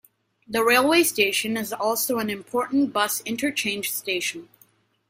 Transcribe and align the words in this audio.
The 0.47 0.63
railway 0.63 1.03
station 1.03 1.55
is 1.55 1.71
also 1.71 2.17
an 2.17 2.31
important 2.31 2.91
bus 2.91 3.21
interchange 3.23 3.91
station. 3.93 4.49